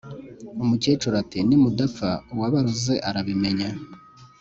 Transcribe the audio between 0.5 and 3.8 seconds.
Umukecuru ati"nimudapfa uwabaroze arabimenya